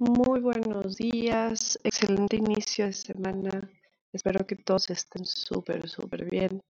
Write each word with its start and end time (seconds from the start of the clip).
Muy 0.00 0.38
buenos 0.38 0.94
días, 0.94 1.76
excelente 1.82 2.36
inicio 2.36 2.86
de 2.86 2.92
semana. 2.92 3.68
Espero 4.12 4.46
que 4.46 4.54
todos 4.54 4.90
estén 4.90 5.26
súper, 5.26 5.88
súper 5.88 6.24
bien. 6.24 6.62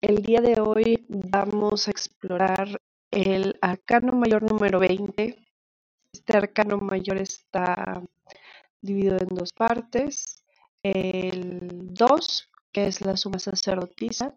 El 0.00 0.22
día 0.22 0.40
de 0.40 0.58
hoy 0.58 1.04
vamos 1.10 1.88
a 1.88 1.90
explorar 1.90 2.80
el 3.10 3.58
arcano 3.60 4.14
mayor 4.14 4.42
número 4.42 4.78
20. 4.78 5.36
Este 6.14 6.34
arcano 6.34 6.78
mayor 6.78 7.18
está 7.18 8.02
dividido 8.80 9.18
en 9.18 9.28
dos 9.28 9.52
partes. 9.52 10.42
El 10.82 11.92
2, 11.92 12.50
que 12.72 12.86
es 12.86 13.02
la 13.02 13.18
suma 13.18 13.38
sacerdotisa, 13.38 14.34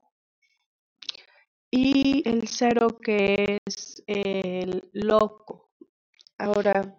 y 1.72 2.22
el 2.28 2.50
0, 2.50 3.00
que 3.02 3.60
es 3.66 4.04
el 4.08 4.90
loco. 4.92 5.70
Ahora, 6.38 6.98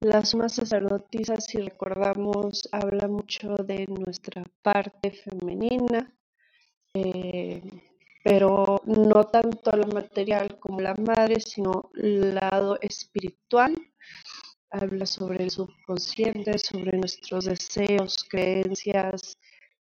la 0.00 0.24
suma 0.24 0.48
sacerdotisa, 0.48 1.40
si 1.40 1.58
recordamos, 1.58 2.68
habla 2.72 3.08
mucho 3.08 3.56
de 3.56 3.84
nuestra 3.86 4.44
parte 4.62 5.10
femenina, 5.10 6.14
eh, 6.94 7.62
pero 8.22 8.80
no 8.86 9.24
tanto 9.24 9.72
la 9.72 9.86
material 9.86 10.58
como 10.60 10.80
la 10.80 10.94
madre, 10.94 11.40
sino 11.40 11.90
el 11.96 12.34
lado 12.36 12.78
espiritual. 12.80 13.74
Habla 14.70 15.06
sobre 15.06 15.44
el 15.44 15.50
subconsciente, 15.50 16.58
sobre 16.58 16.98
nuestros 16.98 17.46
deseos, 17.46 18.24
creencias 18.28 19.38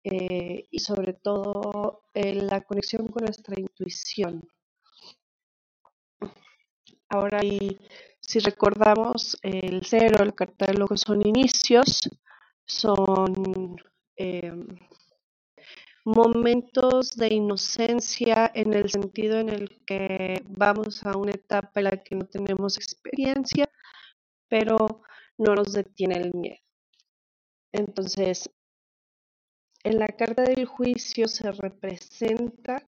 eh, 0.03 0.65
y 0.71 0.79
sobre 0.79 1.13
todo 1.13 2.03
eh, 2.13 2.33
la 2.33 2.61
conexión 2.61 3.07
con 3.09 3.25
nuestra 3.25 3.59
intuición. 3.59 4.41
Ahora, 7.09 7.41
si 8.21 8.39
recordamos, 8.39 9.37
el 9.41 9.81
cero, 9.85 10.23
el 10.23 10.35
catálogo 10.35 10.97
son 10.97 11.25
inicios, 11.25 12.09
son 12.65 13.77
em, 14.15 14.67
momentos 16.05 17.15
de 17.15 17.33
inocencia 17.33 18.51
en 18.53 18.73
el 18.73 18.89
sentido 18.89 19.39
en 19.39 19.49
el 19.49 19.83
que 19.85 20.43
vamos 20.47 21.05
a 21.05 21.17
una 21.17 21.31
etapa 21.31 21.79
en 21.79 21.83
la 21.85 22.03
que 22.03 22.15
no 22.15 22.25
tenemos 22.25 22.77
experiencia, 22.77 23.69
pero 24.47 25.01
no 25.37 25.55
nos 25.55 25.73
detiene 25.73 26.17
el 26.17 26.33
miedo. 26.33 26.57
Entonces, 27.71 28.49
en 29.83 29.99
la 29.99 30.07
carta 30.07 30.43
del 30.43 30.65
juicio 30.65 31.27
se 31.27 31.51
representa 31.51 32.85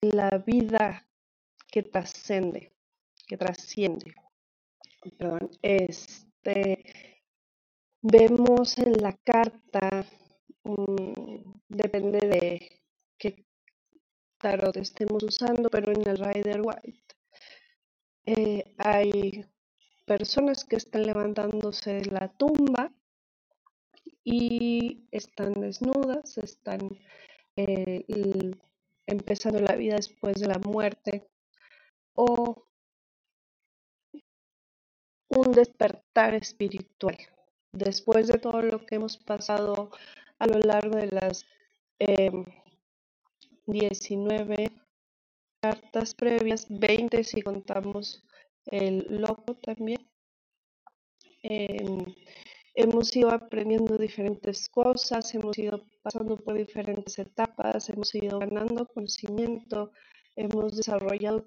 la 0.00 0.38
vida 0.38 1.06
que 1.70 1.82
trascende, 1.82 2.73
que 3.26 3.36
trasciende. 3.36 4.14
Perdón, 5.18 5.50
este, 5.62 7.22
vemos 8.00 8.78
en 8.78 8.92
la 9.02 9.12
carta, 9.12 10.06
depende 11.68 12.18
de 12.26 12.82
qué 13.18 13.46
tarot 14.38 14.76
estemos 14.76 15.22
usando, 15.22 15.68
pero 15.70 15.92
en 15.92 16.08
el 16.08 16.18
Rider 16.18 16.60
White 16.62 17.14
eh, 18.26 18.74
hay 18.78 19.44
personas 20.06 20.64
que 20.64 20.76
están 20.76 21.06
levantándose 21.06 21.94
de 21.94 22.10
la 22.10 22.28
tumba 22.36 22.92
y 24.22 25.06
están 25.10 25.54
desnudas, 25.54 26.38
están 26.38 26.80
eh, 27.56 28.04
empezando 29.06 29.60
la 29.60 29.76
vida 29.76 29.96
después 29.96 30.40
de 30.40 30.48
la 30.48 30.58
muerte 30.58 31.28
o 32.14 32.66
un 35.36 35.52
despertar 35.52 36.34
espiritual. 36.34 37.16
Después 37.72 38.28
de 38.28 38.38
todo 38.38 38.62
lo 38.62 38.84
que 38.86 38.96
hemos 38.96 39.16
pasado 39.16 39.90
a 40.38 40.46
lo 40.46 40.58
largo 40.60 40.96
de 40.96 41.08
las 41.08 41.44
19 43.66 44.54
em, 44.64 44.80
cartas 45.60 46.14
previas, 46.14 46.66
20 46.68 47.24
si 47.24 47.42
contamos 47.42 48.24
el 48.66 49.06
loco 49.08 49.56
también, 49.56 50.08
em, 51.42 52.04
hemos 52.74 53.14
ido 53.16 53.30
aprendiendo 53.30 53.98
diferentes 53.98 54.68
cosas, 54.68 55.34
hemos 55.34 55.58
ido 55.58 55.84
pasando 56.02 56.36
por 56.36 56.54
diferentes 56.56 57.18
etapas, 57.18 57.88
hemos 57.88 58.14
ido 58.14 58.38
ganando 58.38 58.86
conocimiento, 58.86 59.90
hemos 60.36 60.76
desarrollado 60.76 61.46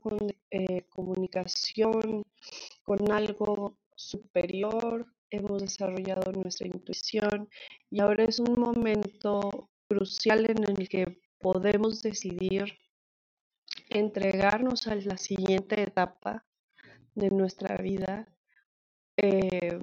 eh, 0.51 0.83
comunicación 0.89 2.23
con 2.87 3.11
algo 3.11 3.77
superior, 3.95 5.05
hemos 5.29 5.61
desarrollado 5.61 6.31
nuestra 6.31 6.67
intuición 6.67 7.49
y 7.89 7.99
ahora 7.99 8.23
es 8.23 8.39
un 8.39 8.57
momento 8.57 9.69
crucial 9.89 10.49
en 10.49 10.63
el 10.63 10.87
que 10.87 11.21
podemos 11.37 12.01
decidir 12.01 12.79
entregarnos 13.89 14.87
a 14.87 14.95
la 14.95 15.17
siguiente 15.17 15.81
etapa 15.81 16.45
de 17.13 17.29
nuestra 17.29 17.75
vida 17.75 18.25
eh, 19.17 19.77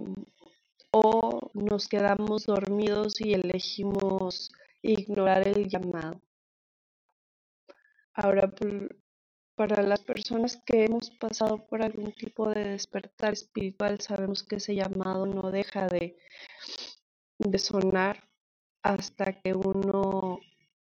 o 0.91 1.50
nos 1.53 1.88
quedamos 1.88 2.47
dormidos 2.47 3.20
y 3.20 3.34
elegimos 3.34 4.50
ignorar 4.81 5.47
el 5.47 5.69
llamado. 5.69 6.22
Ahora, 8.14 8.50
para 9.54 9.82
las 9.82 10.00
personas 10.03 10.60
que 10.66 10.84
hemos 10.84 11.10
pasado 11.10 11.66
por 11.66 11.82
algún 11.82 12.12
tipo 12.12 12.50
de 12.50 12.65
despertar 12.70 13.32
espiritual, 13.32 14.00
sabemos 14.00 14.42
que 14.42 14.56
ese 14.56 14.75
llamado 14.75 15.26
no 15.26 15.50
deja 15.50 15.87
de, 15.87 16.16
sonar 17.59 18.28
hasta 18.82 19.41
que 19.41 19.54
uno 19.54 20.41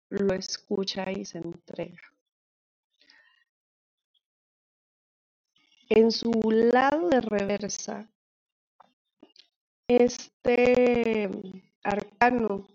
lo 0.10 0.34
escucha 0.34 1.12
y 1.12 1.26
se 1.26 1.40
entrega. 1.40 2.02
En 5.90 6.12
su 6.12 6.32
lado 6.52 7.10
de 7.10 7.22
reversa, 7.22 8.10
este 9.88 11.30
arcano 11.84 12.68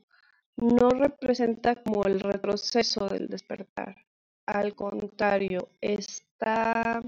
no 0.57 0.91
representa 0.91 1.75
como 1.83 2.05
el 2.05 2.21
retroceso 2.21 3.09
del 3.09 3.29
despertar, 3.29 3.97
al 4.51 4.75
contrario, 4.75 5.69
está 5.81 7.03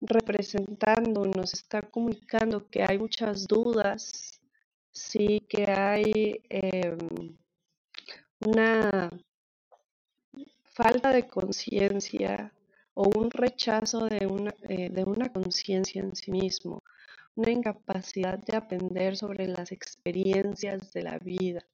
representando, 0.00 1.24
nos 1.26 1.54
está 1.54 1.82
comunicando 1.82 2.68
que 2.68 2.82
hay 2.82 2.98
muchas 2.98 3.46
dudas, 3.46 4.40
sí, 4.92 5.40
que 5.48 5.70
hay 5.70 6.42
em, 6.48 7.36
una 8.40 9.10
falta 10.72 11.12
de 11.12 11.26
conciencia 11.26 12.52
o 12.94 13.08
un 13.08 13.30
rechazo 13.30 14.06
de 14.06 14.26
una, 14.26 14.54
eh, 14.68 14.90
de 14.90 15.04
una 15.04 15.30
conciencia 15.32 16.00
en 16.02 16.14
sí 16.16 16.30
mismo, 16.30 16.82
una 17.34 17.50
incapacidad 17.50 18.38
de 18.38 18.56
aprender 18.56 19.16
sobre 19.16 19.46
las 19.46 19.72
experiencias 19.72 20.92
de 20.92 21.02
la 21.02 21.18
vida. 21.18 21.66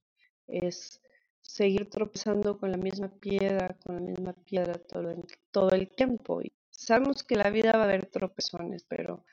Es 0.46 1.00
seguir 1.46 1.88
tropezando 1.88 2.58
con 2.58 2.70
la 2.70 2.76
misma 2.76 3.08
piedra, 3.08 3.76
con 3.84 3.96
la 3.96 4.00
misma 4.02 4.32
piedra 4.32 4.74
todo 4.74 5.10
el, 5.10 5.24
todo 5.50 5.70
el 5.70 5.88
tiempo. 5.88 6.42
Y 6.42 6.52
sabemos 6.70 7.22
que 7.22 7.36
la 7.36 7.50
vida 7.50 7.72
va 7.72 7.82
a 7.82 7.84
haber 7.84 8.06
tropezones, 8.06 8.84
pero 8.88 9.24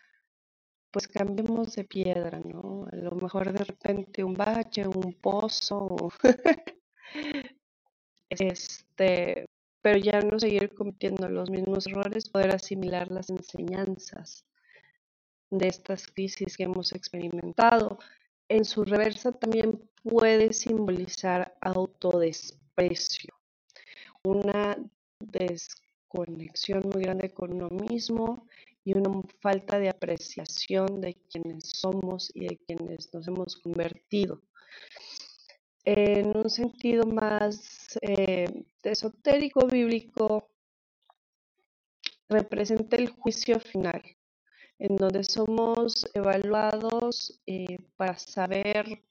pues 0.92 1.08
cambiemos 1.08 1.76
de 1.76 1.86
piedra, 1.86 2.40
¿no? 2.40 2.88
A 2.92 2.96
lo 2.96 3.12
mejor 3.16 3.52
de 3.52 3.64
repente 3.64 4.24
un 4.24 4.36
bache, 4.36 4.88
un 4.88 5.14
pozo, 5.16 6.10
este, 8.30 9.46
pero 9.82 9.98
ya 9.98 10.22
no 10.22 10.40
seguir 10.40 10.74
cometiendo 10.74 11.28
los 11.30 11.50
mismos 11.50 11.88
errores, 11.88 12.30
poder 12.30 12.52
asimilar 12.56 13.12
las 13.12 13.30
enseñanzas 13.32 14.46
de 15.50 15.68
estas 15.68 16.08
crisis 16.08 16.58
que 16.58 16.64
hemos 16.64 16.94
experimentado. 16.94 18.00
En 18.54 18.66
su 18.66 18.86
reversa 18.86 19.32
también 19.32 19.82
puede 20.04 20.54
simbolizar 20.54 21.58
autodesprecio, 21.60 23.34
una 24.24 24.78
desconexión 25.20 26.84
muy 26.94 27.02
grande 27.02 27.32
con 27.32 27.52
uno 27.52 27.70
mismo 27.70 28.48
y 28.86 28.96
una 28.96 29.24
falta 29.42 29.80
de 29.80 29.90
apreciación 29.90 31.02
de 31.02 31.16
quienes 31.32 31.64
somos 31.68 32.30
y 32.36 32.42
de 32.46 32.60
quienes 32.60 33.12
nos 33.12 33.28
hemos 33.28 33.58
convertido. 33.58 34.44
En 35.84 36.38
un 36.38 36.48
sentido 36.48 37.08
más 37.08 37.98
eh, 38.02 38.66
esotérico 38.84 39.66
bíblico, 39.66 40.48
representa 42.30 42.98
el 42.98 43.10
juicio 43.10 43.60
final, 43.60 44.04
en 44.84 44.98
donde 44.98 45.24
somos 45.24 46.06
evaluados 46.14 47.42
eh, 47.46 47.78
para 47.96 48.18
saber 48.18 49.02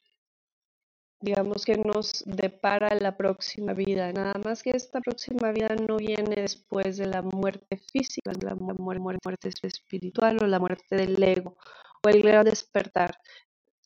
digamos 1.22 1.64
que 1.64 1.76
nos 1.78 2.24
depara 2.26 2.94
la 2.96 3.16
próxima 3.16 3.72
vida, 3.72 4.12
nada 4.12 4.34
más 4.44 4.62
que 4.62 4.70
esta 4.70 5.00
próxima 5.00 5.52
vida 5.52 5.74
no 5.76 5.96
viene 5.96 6.34
después 6.42 6.98
de 6.98 7.06
la 7.06 7.22
muerte 7.22 7.80
física, 7.90 8.32
la 8.42 8.54
muerte, 8.56 9.48
espiritual 9.62 10.38
o 10.42 10.46
la 10.46 10.58
muerte 10.58 10.96
del 10.96 11.22
ego 11.22 11.56
o 12.04 12.08
el 12.08 12.22
gran 12.22 12.44
despertar, 12.44 13.16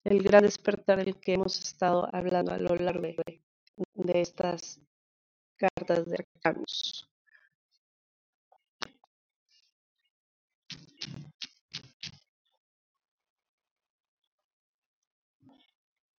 el 0.03 0.23
gran 0.23 0.43
despertar 0.43 1.05
del 1.05 1.21
que 1.21 1.35
hemos 1.35 1.61
estado 1.61 2.09
hablando 2.13 2.53
a 2.53 2.59
lo 2.59 2.75
largo 2.75 3.03
de, 3.03 4.21
estas 4.21 4.81
cartas 5.57 6.07
de 6.07 6.27
arcanos. 6.35 7.16